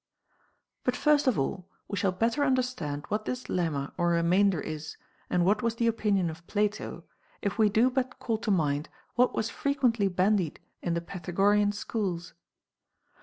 17. 0.81 0.81
But 0.83 0.95
first 0.95 1.27
of 1.27 1.37
all, 1.37 1.69
we 1.87 1.95
shall 1.95 2.11
better 2.11 2.43
understand 2.43 3.05
what 3.09 3.25
this 3.25 3.43
leimma 3.43 3.93
or 3.99 4.09
remainder 4.09 4.59
is 4.59 4.97
and 5.29 5.45
what 5.45 5.61
was 5.61 5.75
the 5.75 5.85
opinion 5.85 6.31
of 6.31 6.47
Plato, 6.47 7.03
if 7.43 7.59
we 7.59 7.69
do 7.69 7.91
but 7.91 8.17
call 8.17 8.39
to 8.39 8.49
mind 8.49 8.89
what 9.13 9.35
was 9.35 9.51
frequently 9.51 10.07
bandied 10.07 10.59
in 10.81 10.95
the 10.95 11.01
Pythagorean 11.01 11.71
schools. 11.71 12.33